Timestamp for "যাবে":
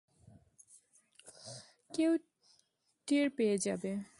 3.57-3.91